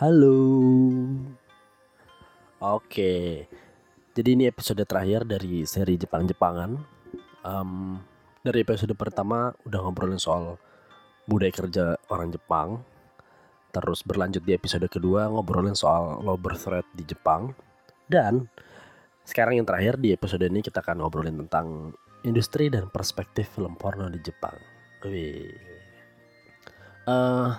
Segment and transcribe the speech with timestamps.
[0.00, 0.64] Halo.
[2.64, 3.44] Oke.
[4.16, 6.72] Jadi ini episode terakhir dari seri Jepang-Jepangan.
[7.44, 8.00] Um,
[8.40, 10.56] dari episode pertama udah ngobrolin soal
[11.28, 12.80] budaya kerja orang Jepang.
[13.76, 17.52] Terus berlanjut di episode kedua ngobrolin soal low birth rate di Jepang.
[18.08, 18.48] Dan
[19.28, 21.92] sekarang yang terakhir di episode ini kita akan ngobrolin tentang
[22.24, 24.56] industri dan perspektif film porno di Jepang.
[25.04, 25.52] Wih.
[27.04, 27.52] Uh,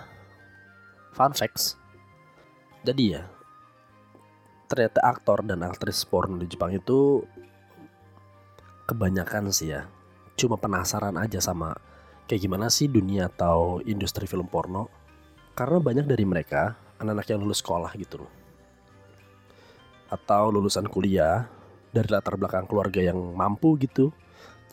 [1.13, 1.80] fun facts.
[2.81, 3.29] Jadi ya,
[4.65, 7.21] ternyata aktor dan aktris porno di Jepang itu
[8.89, 9.85] kebanyakan sih ya.
[10.33, 11.77] Cuma penasaran aja sama
[12.25, 14.89] kayak gimana sih dunia atau industri film porno.
[15.53, 18.25] Karena banyak dari mereka anak-anak yang lulus sekolah gitu.
[20.09, 21.45] Atau lulusan kuliah
[21.93, 24.09] dari latar belakang keluarga yang mampu gitu.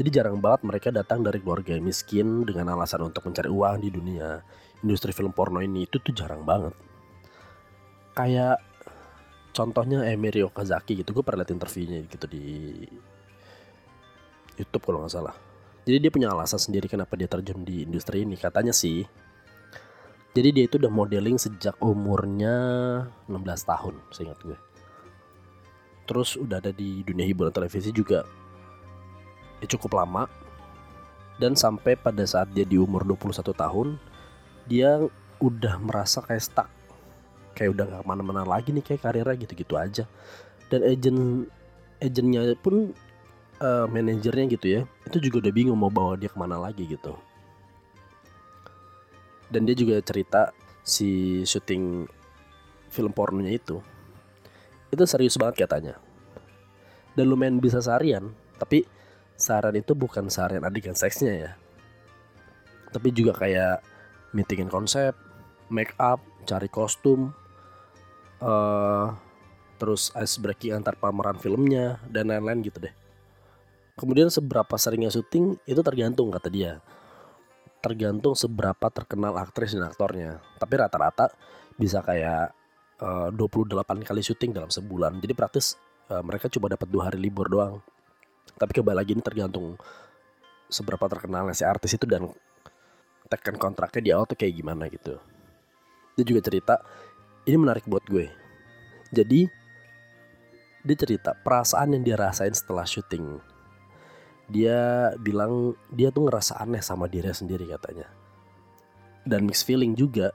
[0.01, 3.91] Jadi jarang banget mereka datang dari keluarga yang miskin dengan alasan untuk mencari uang di
[3.93, 4.41] dunia
[4.81, 6.88] industri film porno ini itu tuh jarang banget.
[8.19, 8.59] Kayak
[9.55, 12.75] contohnya Emery Okazaki gitu, gue pernah liat interviewnya gitu di
[14.59, 15.35] YouTube kalau nggak salah.
[15.87, 18.35] Jadi dia punya alasan sendiri kenapa dia terjun di industri ini.
[18.35, 19.07] Katanya sih,
[20.35, 22.55] jadi dia itu udah modeling sejak umurnya
[23.31, 23.39] 16
[23.71, 24.59] tahun, seingat gue.
[26.05, 28.27] Terus udah ada di dunia hiburan televisi juga.
[29.63, 30.27] Ya cukup lama.
[31.39, 33.89] Dan sampai pada saat dia di umur 21 tahun
[34.67, 34.99] dia
[35.39, 36.69] udah merasa kayak stuck
[37.59, 40.05] kayak udah gak ke mana-mana lagi nih kayak karirnya gitu-gitu aja.
[40.71, 41.51] Dan agent
[41.99, 42.95] agentnya pun
[43.59, 47.19] uh, manajernya gitu ya itu juga udah bingung mau bawa dia ke mana lagi gitu.
[49.51, 50.55] Dan dia juga cerita
[50.87, 52.07] si syuting
[52.89, 53.83] film pornonya itu
[54.89, 55.99] itu serius banget katanya.
[57.19, 58.31] Dan lumayan bisa seharian
[58.63, 58.87] tapi
[59.35, 61.51] saran itu bukan seharian adegan seksnya ya.
[62.95, 63.83] Tapi juga kayak
[64.33, 65.17] meetingin konsep
[65.69, 67.33] make up cari kostum
[68.43, 69.15] uh,
[69.79, 72.95] terus ice breaking antar pameran filmnya dan lain-lain gitu deh
[73.99, 76.83] kemudian seberapa seringnya syuting itu tergantung kata dia
[77.79, 81.31] tergantung seberapa terkenal aktris dan aktornya tapi rata-rata
[81.79, 82.59] bisa kayak
[82.99, 85.23] Eh, uh, 28 kali syuting dalam sebulan.
[85.23, 85.79] Jadi praktis
[86.11, 87.79] uh, mereka cuma dapat dua hari libur doang.
[88.59, 89.79] Tapi kembali lagi ini tergantung
[90.67, 92.27] seberapa terkenalnya si artis itu dan
[93.31, 95.15] tekan kontraknya di awal tuh kayak gimana gitu.
[96.19, 96.83] Dia juga cerita,
[97.49, 98.29] ini menarik buat gue.
[99.09, 99.49] Jadi
[100.85, 103.41] dia cerita perasaan yang dia rasain setelah syuting.
[104.53, 108.09] Dia bilang dia tuh ngerasa aneh sama dirinya sendiri katanya.
[109.25, 110.33] Dan mixed feeling juga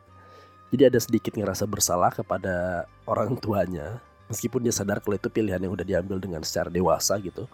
[0.73, 5.69] jadi ada sedikit ngerasa bersalah kepada orang tuanya meskipun dia sadar kalau itu pilihan yang
[5.69, 7.45] udah diambil dengan secara dewasa gitu.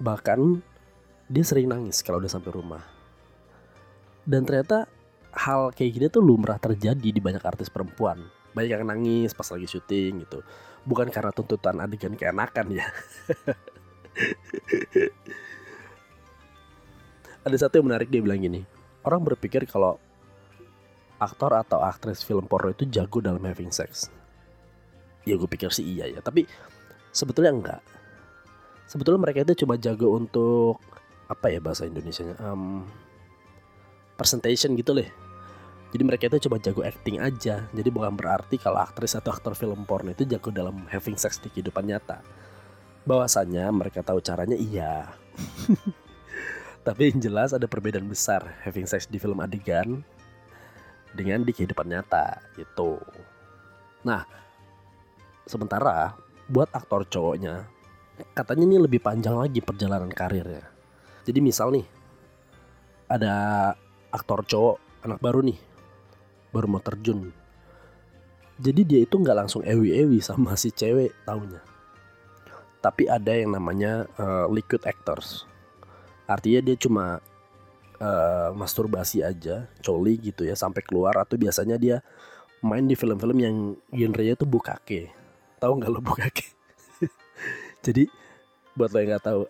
[0.00, 0.40] Bahkan
[1.28, 2.80] dia sering nangis kalau udah sampai rumah.
[4.24, 4.88] Dan ternyata
[5.36, 8.24] hal kayak gini tuh lumrah terjadi di banyak artis perempuan.
[8.56, 10.40] Banyak yang nangis pas lagi syuting gitu.
[10.88, 12.88] Bukan karena tuntutan adegan keenakan ya.
[17.46, 18.64] Ada satu yang menarik dia bilang gini.
[19.04, 20.00] Orang berpikir kalau
[21.20, 24.08] aktor atau aktris film porno itu jago dalam having sex?
[25.28, 26.48] Ya gue pikir sih iya ya, tapi
[27.12, 27.82] sebetulnya enggak.
[28.86, 30.78] Sebetulnya mereka itu cuma jago untuk
[31.26, 32.38] apa ya bahasa Indonesia-nya?
[32.38, 32.86] Um,
[34.16, 35.25] presentation gitu loh.
[35.94, 37.66] Jadi mereka itu cuma jago acting aja.
[37.70, 41.48] Jadi bukan berarti kalau aktris atau aktor film porno itu jago dalam having sex di
[41.48, 42.20] kehidupan nyata.
[43.06, 45.06] Bahwasanya mereka tahu caranya iya.
[46.86, 50.02] Tapi yang jelas ada perbedaan besar having sex di film adegan
[51.14, 52.98] dengan di kehidupan nyata gitu.
[54.06, 54.22] Nah,
[55.46, 56.14] sementara
[56.46, 57.66] buat aktor cowoknya
[58.32, 60.66] katanya ini lebih panjang lagi perjalanan karirnya.
[61.26, 61.86] Jadi misal nih
[63.10, 63.34] ada
[64.10, 64.76] aktor cowok
[65.06, 65.58] anak baru nih
[66.56, 67.28] baru mau terjun.
[68.56, 71.60] Jadi dia itu nggak langsung ewi-ewi sama si cewek taunya.
[72.80, 75.44] Tapi ada yang namanya uh, liquid actors.
[76.24, 77.20] Artinya dia cuma
[78.00, 82.00] uh, masturbasi aja, coli gitu ya sampai keluar atau biasanya dia
[82.64, 83.56] main di film-film yang
[83.92, 85.12] genrenya itu bukake.
[85.60, 86.48] Tahu nggak lo bukake?
[87.84, 88.08] jadi
[88.72, 89.40] buat lo yang nggak tahu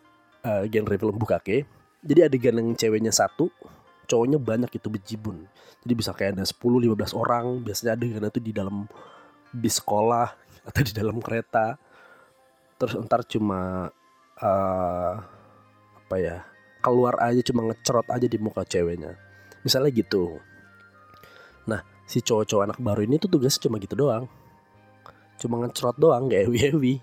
[0.42, 1.66] uh, genre film bukake,
[2.06, 3.50] jadi adegan yang ceweknya satu,
[4.06, 5.44] cowoknya banyak itu bejibun.
[5.82, 8.86] Jadi bisa kayak ada 10-15 orang, biasanya adegan itu di dalam
[9.50, 10.30] bis sekolah
[10.68, 11.76] atau di dalam kereta.
[12.78, 13.90] Terus ntar cuma
[14.40, 15.14] uh,
[16.06, 16.36] apa ya
[16.84, 19.18] keluar aja cuma ngecerot aja di muka ceweknya
[19.66, 20.38] misalnya gitu
[21.66, 24.30] nah si cowok-cowok anak baru ini tuh tugasnya cuma gitu doang
[25.42, 26.94] cuma ngecerot doang gak ewi ewi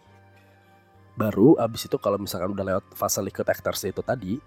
[1.19, 4.39] baru abis itu kalau misalkan udah lewat fase liquid actors itu tadi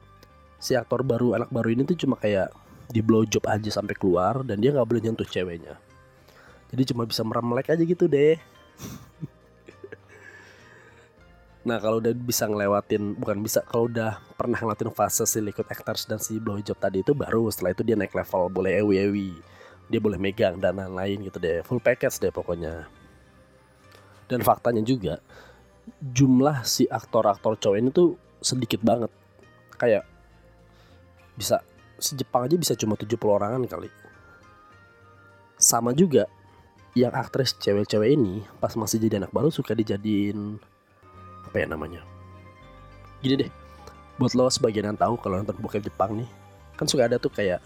[0.57, 2.53] si aktor baru anak baru ini tuh cuma kayak
[2.87, 5.77] di blow job aja sampai keluar dan dia nggak boleh nyentuh ceweknya.
[6.71, 8.37] Jadi cuma bisa meremlek aja gitu deh.
[11.67, 16.07] Nah kalau udah bisa ngelewatin bukan bisa kalau udah pernah ngelewatin fase si liquid actors
[16.07, 19.31] dan si blowjob tadi itu baru setelah itu dia naik level boleh ewi ewi
[19.87, 21.63] dia boleh megang dan lain-lain gitu deh.
[21.63, 22.87] Full package deh pokoknya.
[24.27, 25.23] Dan faktanya juga
[26.03, 29.11] jumlah si aktor-aktor cowok ini tuh sedikit banget.
[29.79, 30.03] Kayak
[31.37, 31.61] bisa
[32.01, 33.89] si Jepang aja bisa cuma 70 orangan kali.
[35.57, 36.29] Sama juga
[36.97, 40.57] yang aktris cewek-cewek ini pas masih jadi anak baru suka dijadiin
[41.45, 42.01] apa ya namanya
[43.21, 43.53] gini deh
[44.17, 46.29] buat lo sebagian yang tahu kalau nonton bokep Jepang nih
[46.73, 47.61] kan suka ada tuh kayak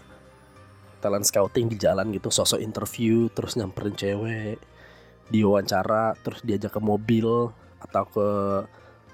[0.99, 4.59] talent scouting di jalan gitu sosok interview terus nyamperin cewek
[5.31, 8.27] diwawancara terus diajak ke mobil atau ke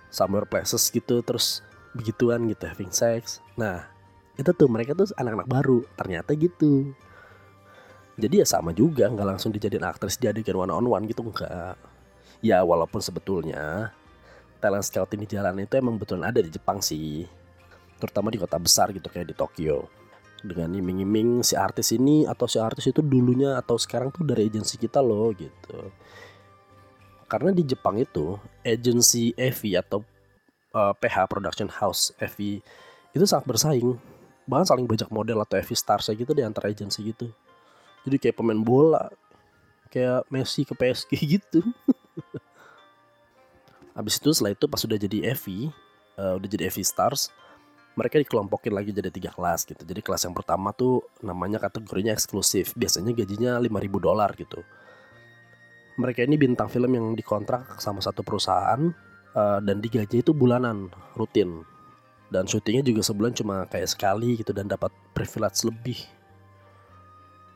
[0.10, 1.62] summer places gitu terus
[1.94, 3.39] begituan gitu having sex.
[3.53, 3.86] Nah
[4.38, 5.81] itu tuh mereka tuh anak-anak baru.
[5.98, 6.94] Ternyata gitu.
[8.18, 11.78] Jadi ya sama juga nggak langsung dijadiin aktris di adegan one on one gitu enggak
[12.42, 13.94] ya walaupun sebetulnya
[14.57, 17.25] talent scouting di jalan itu emang betul ada di Jepang sih.
[17.98, 19.89] Terutama di kota besar gitu kayak di Tokyo.
[20.38, 24.78] Dengan iming-iming si artis ini atau si artis itu dulunya atau sekarang tuh dari agensi
[24.78, 25.89] kita loh gitu.
[27.25, 30.06] Karena di Jepang itu agensi EV atau
[30.78, 32.62] uh, eh, PH Production House EV
[33.18, 33.98] itu sangat bersaing
[34.47, 37.27] bahkan saling bajak model atau EV stars gitu di antara agensi gitu
[38.07, 39.11] jadi kayak pemain bola
[39.91, 41.61] kayak Messi ke PSG gitu
[43.97, 45.73] Habis itu setelah itu pas sudah jadi EV,
[46.21, 47.33] uh, udah jadi EV Stars,
[47.97, 49.81] mereka dikelompokin lagi jadi tiga kelas gitu.
[49.81, 52.77] Jadi kelas yang pertama tuh namanya kategorinya eksklusif.
[52.77, 54.61] Biasanya gajinya 5000 dolar gitu.
[55.97, 58.93] Mereka ini bintang film yang dikontrak sama satu perusahaan
[59.33, 61.65] uh, dan digaji itu bulanan, rutin.
[62.27, 66.00] Dan syutingnya juga sebulan cuma kayak sekali gitu dan dapat privilege lebih.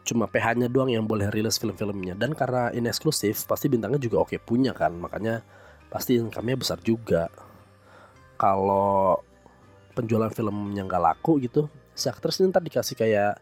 [0.07, 2.15] Cuma PH-nya doang yang boleh rilis film-filmnya.
[2.15, 4.95] Dan karena ini eksklusif, pasti bintangnya juga oke punya kan.
[4.95, 5.43] Makanya
[5.91, 7.27] pasti income-nya besar juga.
[8.39, 9.19] Kalau
[9.91, 13.37] penjualan filmnya nggak laku gitu, si aktris ini ntar dikasih kayak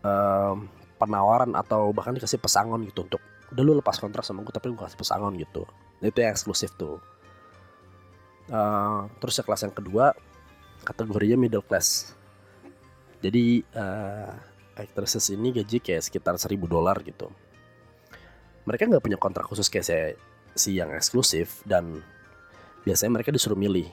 [0.00, 0.66] um,
[0.96, 3.22] penawaran atau bahkan dikasih pesangon gitu untuk
[3.52, 5.68] udah lu lepas kontrak sama gue tapi gue kasih pesangon gitu.
[6.02, 6.98] Itu yang eksklusif tuh.
[8.50, 10.14] Uh, terus yang kelas yang kedua
[10.86, 12.14] kategorinya middle class.
[13.18, 14.30] Jadi uh,
[14.78, 17.26] actresses ini gaji kayak sekitar 1000 dolar gitu.
[18.62, 20.04] Mereka nggak punya kontrak khusus kayak saya
[20.56, 22.00] si yang eksklusif dan
[22.86, 23.90] biasanya mereka disuruh milih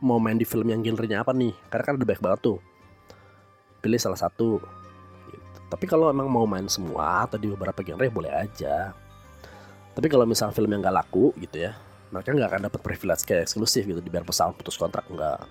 [0.00, 2.58] mau main di film yang genrenya apa nih karena kan ada banyak banget tuh
[3.84, 4.64] pilih salah satu
[5.28, 5.58] gitu.
[5.68, 8.96] tapi kalau emang mau main semua atau di beberapa genre boleh aja
[9.92, 11.76] tapi kalau misal film yang gak laku gitu ya
[12.10, 15.44] mereka nggak akan dapat privilege kayak eksklusif gitu dibayar pesangon putus kontrak nggak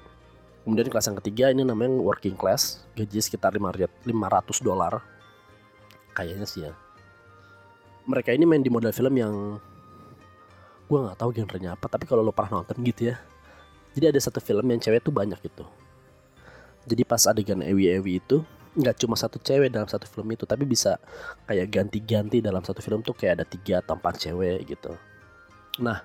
[0.64, 4.08] kemudian kelas yang ketiga ini namanya working class gaji sekitar 500
[4.64, 5.04] dolar.
[6.16, 6.74] Kayaknya sih ya.
[8.08, 9.60] Mereka ini main di model film yang
[10.84, 13.16] gue nggak tahu genrenya apa tapi kalau lo pernah nonton gitu ya.
[13.94, 15.68] Jadi ada satu film yang cewek tuh banyak gitu.
[16.84, 18.44] Jadi pas adegan Ewi Ewi itu
[18.74, 20.98] nggak cuma satu cewek dalam satu film itu tapi bisa
[21.46, 24.98] kayak ganti-ganti dalam satu film tuh kayak ada tiga atau empat cewek gitu.
[25.78, 26.02] Nah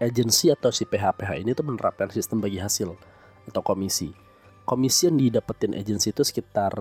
[0.00, 2.96] agensi atau si PH-PH ini tuh menerapkan sistem bagi hasil
[3.50, 4.14] atau komisi.
[4.64, 6.72] Komisi yang didapetin agensi itu sekitar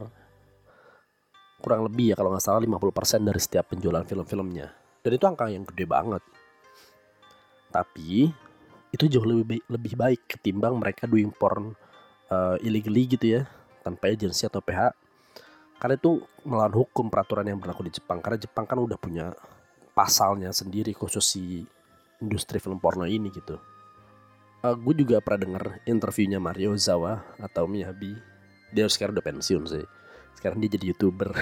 [1.59, 4.67] kurang lebih ya kalau nggak salah 50% dari setiap penjualan film-filmnya.
[5.01, 6.23] Dan itu angka yang gede banget.
[7.73, 8.29] Tapi
[8.89, 11.73] itu jauh lebih baik, lebih baik ketimbang mereka doing porn
[12.33, 13.41] uh, illegally gitu ya
[13.85, 14.93] tanpa agensi atau PH
[15.79, 18.19] karena itu melawan hukum peraturan yang berlaku di Jepang.
[18.19, 19.31] Karena Jepang kan udah punya
[19.95, 21.63] pasalnya sendiri khusus si
[22.19, 23.78] industri film porno ini gitu
[24.63, 28.15] uh, gue juga pernah denger interviewnya Mario Zawa atau Miyabi.
[28.75, 29.85] Dia sekarang udah pensiun sih.
[30.37, 31.33] Sekarang dia jadi youtuber.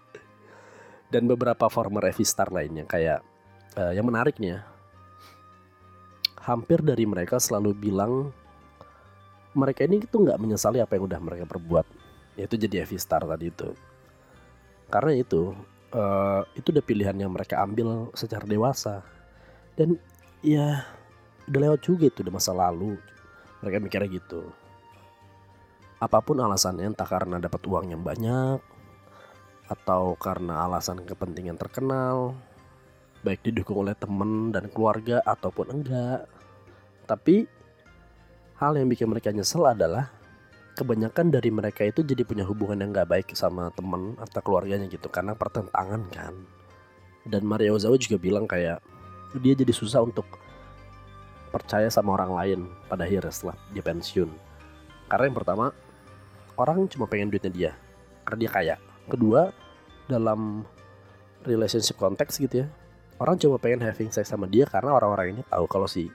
[1.12, 3.20] Dan beberapa former Evi Star lainnya kayak
[3.74, 4.60] uh, yang menarik nih ya
[6.40, 8.32] hampir dari mereka selalu bilang
[9.52, 11.86] mereka ini itu nggak menyesali apa yang udah mereka perbuat.
[12.38, 13.74] Yaitu jadi Evi Star tadi itu.
[14.88, 15.52] Karena itu
[15.92, 19.02] uh, itu udah pilihan yang mereka ambil secara dewasa.
[19.74, 19.98] Dan
[20.40, 20.86] ya
[21.50, 22.94] udah lewat juga itu udah masa lalu
[23.60, 24.46] mereka mikirnya gitu
[26.00, 28.62] apa pun alasannya entah karena dapat uang yang banyak
[29.66, 32.38] atau karena alasan kepentingan terkenal
[33.20, 36.24] baik didukung oleh teman dan keluarga ataupun enggak.
[37.04, 37.44] Tapi
[38.56, 40.08] hal yang bikin mereka nyesel adalah
[40.76, 45.12] kebanyakan dari mereka itu jadi punya hubungan yang gak baik sama teman atau keluarganya gitu
[45.12, 46.34] karena pertentangan kan.
[47.28, 48.80] Dan Mario Ozawa juga bilang kayak
[49.44, 50.24] dia jadi susah untuk
[51.50, 54.30] percaya sama orang lain pada akhirnya setelah dia pensiun.
[55.10, 55.74] Karena yang pertama
[56.54, 57.72] orang cuma pengen duitnya dia
[58.24, 58.76] karena dia kaya.
[59.10, 59.50] Kedua
[60.10, 60.66] dalam
[61.44, 62.66] relationship konteks gitu ya
[63.20, 66.08] orang cuma pengen having sex sama dia karena orang-orang ini tahu kalau si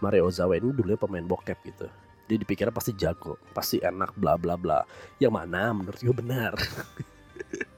[0.00, 1.86] Mario Ozawa ini dulu pemain bokep gitu
[2.28, 4.84] dia dipikirnya pasti jago pasti enak bla bla bla
[5.20, 6.56] yang mana menurut gue benar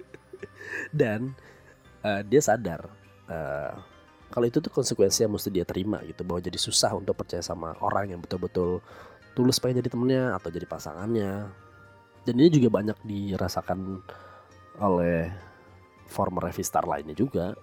[1.00, 1.34] dan
[2.02, 2.86] uh, dia sadar
[3.30, 3.74] uh,
[4.30, 7.74] kalau itu tuh konsekuensi yang mesti dia terima gitu bahwa jadi susah untuk percaya sama
[7.82, 8.78] orang yang betul-betul
[9.34, 11.50] tulus pengen jadi temennya atau jadi pasangannya.
[12.22, 13.98] Dan ini juga banyak dirasakan
[14.78, 15.34] oleh
[16.06, 17.58] former Heavy Star lainnya juga.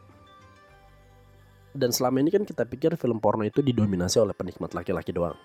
[1.71, 5.37] Dan selama ini kan kita pikir film porno itu didominasi oleh penikmat laki-laki doang.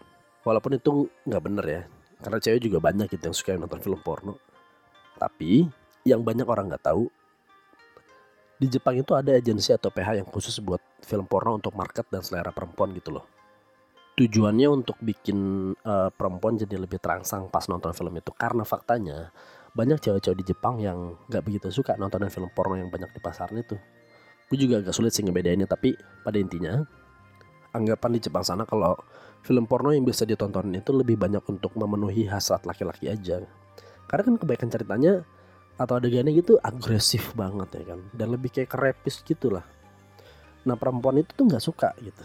[0.43, 1.83] Walaupun itu nggak bener ya
[2.23, 4.39] karena cewek juga banyak gitu yang suka nonton film porno.
[5.19, 5.67] Tapi
[6.03, 7.07] yang banyak orang nggak tahu
[8.63, 12.23] di Jepang itu ada agensi atau PH yang khusus buat film porno untuk market dan
[12.23, 13.27] selera perempuan gitu loh.
[14.15, 18.31] Tujuannya untuk bikin uh, perempuan jadi lebih terangsang pas nonton film itu.
[18.31, 19.35] Karena faktanya
[19.75, 23.65] banyak cewek-cewek di Jepang yang nggak begitu suka nonton film porno yang banyak di pasarnya
[23.65, 23.81] tuh
[24.53, 26.85] gue juga agak sulit sih ngebedainnya tapi pada intinya
[27.73, 28.93] anggapan di Jepang sana kalau
[29.41, 33.41] film porno yang bisa ditonton itu lebih banyak untuk memenuhi hasrat laki-laki aja.
[34.05, 35.25] Karena kan kebaikan ceritanya
[35.81, 39.65] atau adegannya gitu agresif banget ya kan dan lebih kayak kerepis gitu lah.
[40.63, 42.23] Nah perempuan itu tuh nggak suka gitu.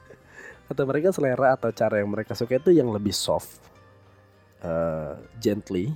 [0.70, 3.62] atau mereka selera atau cara yang mereka suka itu yang lebih soft,
[4.64, 5.92] uh, gently.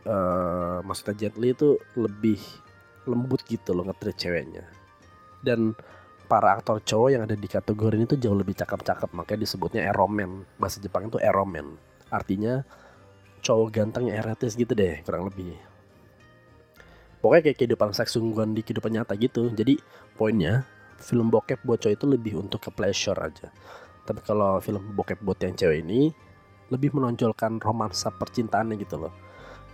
[0.00, 2.40] Uh, maksudnya gently itu lebih
[3.04, 4.64] lembut gitu loh ngetrit ceweknya.
[5.40, 5.76] Dan
[6.30, 10.46] para aktor cowok yang ada di kategori ini tuh jauh lebih cakep-cakep makanya disebutnya eromen
[10.62, 11.74] bahasa Jepang itu eromen
[12.06, 12.62] artinya
[13.40, 15.56] cowok ganteng erotis gitu deh kurang lebih.
[17.20, 19.52] Pokoknya kayak kehidupan seks sungguhan di kehidupan nyata gitu.
[19.52, 19.76] Jadi
[20.16, 20.64] poinnya
[21.00, 23.52] film bokep buat cowok itu lebih untuk ke pleasure aja.
[24.08, 26.08] Tapi kalau film bokep buat yang cewek ini
[26.72, 29.12] lebih menonjolkan romansa percintaannya gitu loh.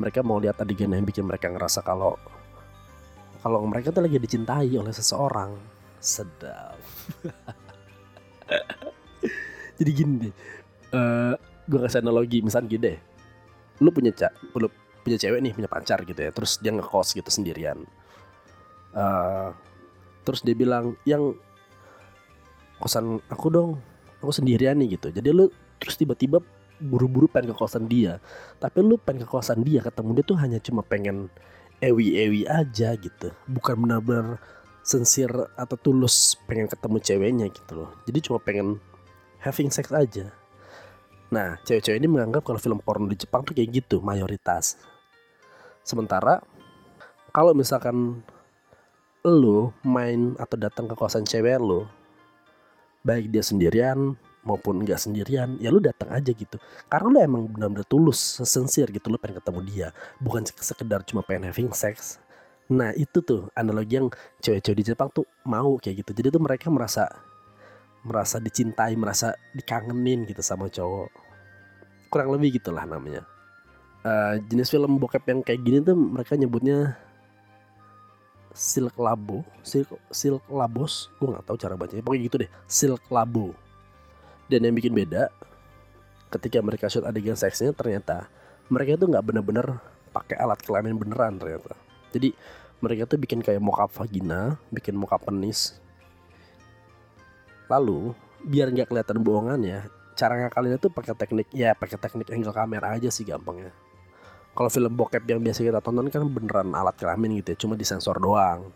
[0.03, 2.19] Mereka mau lihat adegan yang bikin mereka ngerasa kalau
[3.41, 5.55] kalau mereka tuh lagi dicintai oleh seseorang.
[6.03, 6.75] Sedap.
[9.79, 10.35] Jadi gini deh
[10.95, 11.35] uh,
[11.67, 12.99] gue kasih analogi misalnya gini deh
[13.81, 14.69] lu punya cak lu
[15.07, 17.79] punya cewek nih punya pacar gitu ya terus dia ngekos gitu sendirian.
[18.97, 19.53] Uh,
[20.27, 21.37] terus dia bilang yang
[22.83, 23.71] kosan aku dong
[24.19, 25.15] aku sendirian nih gitu.
[25.15, 25.47] Jadi lu
[25.79, 26.43] terus tiba-tiba
[26.77, 28.21] buru-buru pengen ke kosan dia
[28.61, 31.31] tapi lu pengen ke kosan dia ketemu dia tuh hanya cuma pengen
[31.79, 33.31] ewi-ewi aja gitu.
[33.47, 34.43] Bukan benar-benar
[34.83, 37.91] sincere atau tulus pengen ketemu ceweknya gitu loh.
[38.11, 38.83] Jadi cuma pengen
[39.39, 40.35] having sex aja
[41.27, 44.79] nah cewek-cewek ini menganggap kalau film porno di Jepang tuh kayak gitu mayoritas.
[45.83, 46.43] Sementara
[47.35, 48.23] kalau misalkan
[49.27, 51.91] lo main atau datang ke kosan cewek lo
[53.03, 56.59] baik dia sendirian maupun enggak sendirian ya lu datang aja gitu.
[56.87, 59.89] Karena lu emang benar-benar tulus sincere gitu lu pengen ketemu dia.
[60.23, 62.23] Bukan sekedar cuma pengen having sex.
[62.71, 64.11] Nah itu tuh analogi yang
[64.43, 66.11] cewek-cewek di Jepang tuh mau kayak gitu.
[66.15, 67.11] Jadi tuh mereka merasa
[68.07, 71.11] merasa dicintai, merasa dikangenin gitu sama cowok.
[72.07, 73.27] Kurang lebih gitulah namanya.
[74.07, 76.95] Uh, jenis film bokep yang kayak gini tuh mereka nyebutnya
[78.55, 82.07] silk labo, silk silk labos, gue nggak tahu cara bacanya.
[82.07, 83.51] Pokoknya gitu deh, silk labo.
[84.47, 85.27] Dan yang bikin beda,
[86.31, 88.31] ketika mereka shoot adegan seksnya ternyata
[88.71, 89.83] mereka itu nggak bener-bener
[90.15, 91.75] pakai alat kelamin beneran ternyata
[92.17, 92.33] jadi
[92.81, 95.77] mereka tuh bikin kayak mockup vagina, bikin mockup penis.
[97.67, 98.15] Lalu
[98.47, 103.11] biar nggak kelihatan bohongannya, cara ngakalinnya tuh pakai teknik ya pakai teknik angle kamera aja
[103.11, 103.75] sih gampangnya.
[104.57, 108.17] Kalau film bokep yang biasa kita tonton kan beneran alat kelamin gitu ya, cuma disensor
[108.17, 108.73] doang.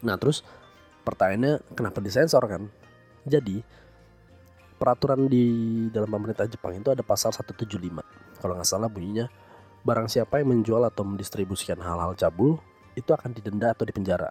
[0.00, 0.40] Nah terus
[1.04, 2.62] pertanyaannya kenapa disensor kan?
[3.28, 3.60] Jadi
[4.80, 5.44] peraturan di
[5.94, 7.78] dalam pemerintah Jepang itu ada pasal 175
[8.42, 9.30] kalau nggak salah bunyinya
[9.86, 12.58] barang siapa yang menjual atau mendistribusikan hal-hal cabul
[12.98, 14.30] itu akan didenda atau dipenjara.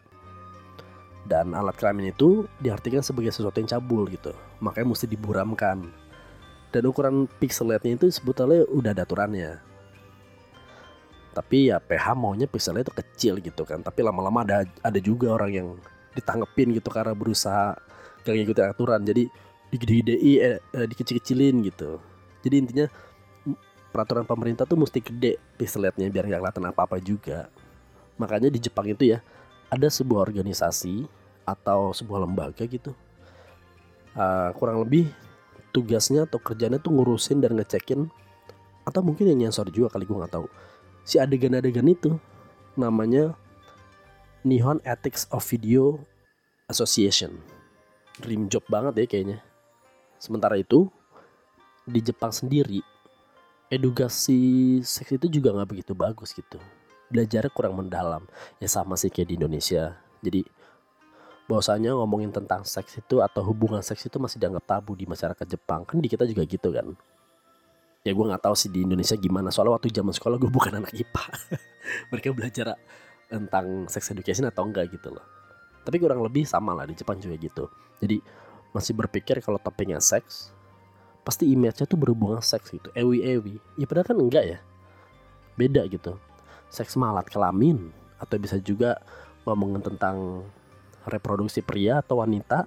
[1.22, 5.94] Dan alat kelamin itu diartikan sebagai sesuatu yang cabul gitu, makanya mesti diburamkan.
[6.74, 9.62] Dan ukuran pixelatnya itu sebetulnya udah ada aturannya.
[11.32, 15.52] Tapi ya PH maunya pixelnya itu kecil gitu kan, tapi lama-lama ada ada juga orang
[15.54, 15.68] yang
[16.12, 17.78] ditanggepin gitu karena berusaha
[18.26, 19.32] gak ngikutin aturan, jadi
[19.72, 22.04] digede-gedein, eh, eh, dikecil-kecilin gitu.
[22.44, 22.86] Jadi intinya
[23.92, 27.48] peraturan pemerintah tuh mesti gede pixelatnya biar nggak kelihatan apa-apa juga.
[28.20, 29.20] Makanya di Jepang itu ya
[29.72, 31.08] ada sebuah organisasi
[31.48, 32.92] atau sebuah lembaga gitu.
[34.12, 35.08] Uh, kurang lebih
[35.72, 38.12] tugasnya atau kerjanya tuh ngurusin dan ngecekin
[38.84, 40.52] atau mungkin yang nyensor juga kali gue nggak tahu.
[41.08, 42.20] Si adegan-adegan itu
[42.76, 43.34] namanya
[44.44, 46.04] Nihon Ethics of Video
[46.68, 47.40] Association.
[48.20, 49.40] Dream job banget ya kayaknya.
[50.20, 50.92] Sementara itu
[51.88, 52.84] di Jepang sendiri
[53.72, 56.60] edukasi seks itu juga nggak begitu bagus gitu
[57.12, 58.24] belajar kurang mendalam.
[58.64, 60.00] Ya sama sih kayak di Indonesia.
[60.24, 60.42] Jadi
[61.52, 65.84] bahwasanya ngomongin tentang seks itu atau hubungan seks itu masih dianggap tabu di masyarakat Jepang.
[65.84, 66.96] Kan di kita juga gitu kan.
[68.02, 69.52] Ya gue nggak tahu sih di Indonesia gimana.
[69.52, 71.24] Soalnya waktu zaman sekolah gue bukan anak IPA
[72.16, 72.68] mereka belajar
[73.28, 75.26] tentang sex education atau enggak gitu loh.
[75.84, 77.68] Tapi kurang lebih sama lah di Jepang juga gitu.
[78.00, 78.24] Jadi
[78.72, 80.56] masih berpikir kalau topiknya seks
[81.22, 82.90] pasti image-nya tuh berhubungan seks gitu.
[82.98, 84.60] Ewi ewi ya padahal kan enggak ya.
[85.60, 86.18] Beda gitu
[86.72, 88.98] seks malat kelamin atau bisa juga
[89.44, 90.48] ngomongin tentang
[91.04, 92.66] reproduksi pria atau wanita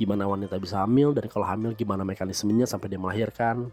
[0.00, 3.68] gimana wanita bisa hamil dan kalau hamil gimana mekanismenya sampai dia melahirkan.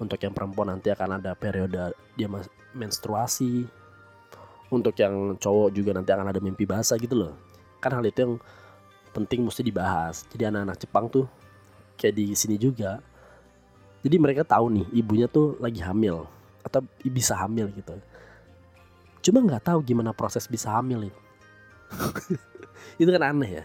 [0.00, 2.28] Untuk yang perempuan nanti akan ada periode dia
[2.72, 3.68] menstruasi.
[4.72, 7.36] Untuk yang cowok juga nanti akan ada mimpi basah gitu loh.
[7.84, 8.34] Kan hal itu yang
[9.12, 10.24] penting mesti dibahas.
[10.32, 11.28] Jadi anak-anak Jepang tuh
[12.00, 13.04] kayak di sini juga.
[14.00, 16.24] Jadi mereka tahu nih ibunya tuh lagi hamil
[16.64, 17.98] atau bisa hamil gitu
[19.24, 21.20] cuma nggak tahu gimana proses bisa hamil itu
[23.00, 23.64] itu kan aneh ya.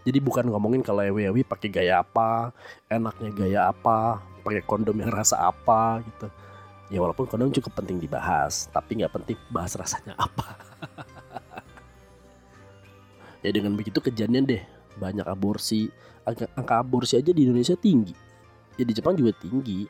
[0.00, 2.56] Jadi bukan ngomongin kalau ewi ewi pakai gaya apa
[2.88, 6.26] enaknya gaya apa pakai kondom yang rasa apa gitu.
[6.90, 10.56] Ya walaupun kondom cukup penting dibahas tapi nggak penting bahas rasanya apa.
[13.40, 14.60] Ya dengan begitu kejadian deh
[15.00, 15.88] banyak aborsi.
[16.28, 18.12] Angka, angka aborsi aja di Indonesia tinggi.
[18.76, 19.88] Ya di Jepang juga tinggi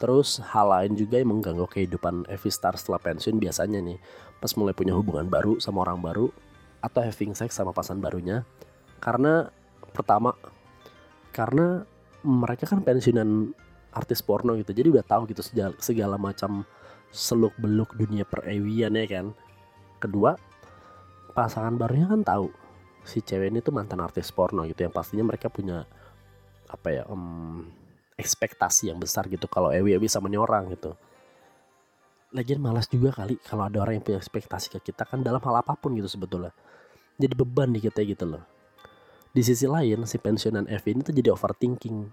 [0.00, 4.00] Terus hal lain juga yang mengganggu kehidupan Evi Star setelah pensiun biasanya nih.
[4.40, 6.32] Pas mulai punya hubungan baru sama orang baru
[6.80, 8.48] atau having sex sama pasangan barunya.
[8.96, 9.52] Karena
[9.92, 10.32] pertama
[11.36, 11.84] karena
[12.24, 13.52] mereka kan pensiunan
[13.92, 14.72] artis porno gitu.
[14.72, 16.64] Jadi udah tahu gitu segala, segala macam
[17.12, 19.36] seluk beluk dunia perewian ya kan.
[20.00, 20.32] Kedua
[21.36, 22.48] pasangan barunya kan tahu
[23.04, 24.80] si cewek ini tuh mantan artis porno gitu.
[24.80, 25.84] Yang pastinya mereka punya
[26.72, 27.68] apa ya um,
[28.20, 30.92] ekspektasi yang besar gitu kalau Ewi Ewi sama nih orang gitu.
[32.30, 35.64] Lagian malas juga kali kalau ada orang yang punya ekspektasi ke kita kan dalam hal
[35.64, 36.54] apa pun gitu sebetulnya.
[37.18, 38.44] Jadi beban di kita gitu loh.
[39.34, 42.06] Di sisi lain si pensiunan Evi ini tuh jadi overthinking.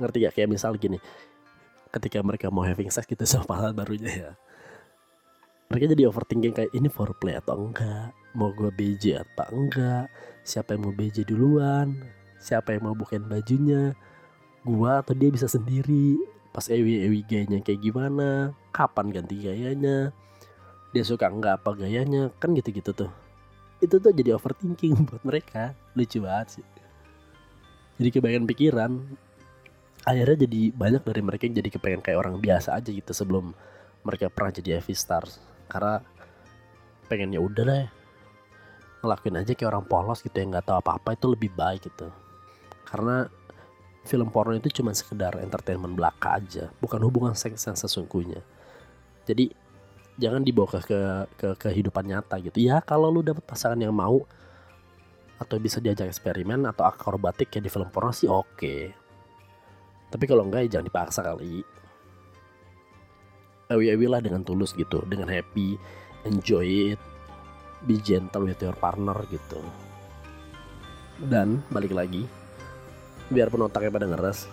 [0.00, 0.32] Ngerti gak?
[0.32, 0.96] Kayak misal gini.
[1.92, 4.30] Ketika mereka mau having sex gitu sama pasangan barunya ya.
[5.70, 8.10] Mereka jadi overthinking kayak ini foreplay atau enggak.
[8.32, 10.08] Mau gue BJ atau enggak.
[10.42, 12.00] Siapa yang mau BJ duluan.
[12.40, 13.92] Siapa yang mau bukain bajunya
[14.66, 16.20] gua atau dia bisa sendiri?
[16.50, 18.52] Pas ewi ewi gayanya kayak gimana?
[18.74, 20.10] Kapan ganti gayanya?
[20.90, 22.34] Dia suka nggak apa gayanya?
[22.42, 23.10] Kan gitu gitu tuh.
[23.78, 25.72] Itu tuh jadi overthinking buat mereka.
[25.94, 26.66] Lucu banget sih.
[28.00, 28.92] Jadi kebanyakan pikiran
[30.08, 33.52] akhirnya jadi banyak dari mereka yang jadi kepengen kayak orang biasa aja gitu sebelum
[34.00, 35.36] mereka pernah jadi Evi Stars.
[35.68, 36.00] Karena
[37.06, 37.86] pengennya udah deh.
[39.00, 42.08] Ngelakuin aja kayak orang polos gitu yang nggak tahu apa-apa itu lebih baik gitu.
[42.84, 43.28] Karena
[44.10, 48.42] film porno itu cuma sekedar entertainment belaka aja, bukan hubungan seks yang sesungguhnya.
[49.22, 49.54] Jadi
[50.18, 51.00] jangan dibawa ke,
[51.38, 52.58] ke kehidupan nyata gitu.
[52.58, 54.26] Ya kalau lu dapet pasangan yang mau
[55.38, 58.58] atau bisa diajak eksperimen atau akrobatik kayak di film porno sih oke.
[58.58, 58.82] Okay.
[60.10, 61.62] Tapi kalau enggak ya jangan dipaksa kali.
[63.70, 65.78] Ewi-ewi lah dengan tulus gitu, dengan happy,
[66.26, 67.00] enjoy it,
[67.86, 69.62] be gentle with your partner gitu.
[71.30, 72.26] Dan balik lagi,
[73.30, 74.50] biarpun otaknya pada ngeres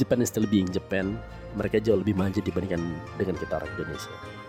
[0.00, 1.20] Japan is still being Japan.
[1.52, 2.80] Mereka jauh lebih maju dibandingkan
[3.20, 4.41] dengan kita orang Indonesia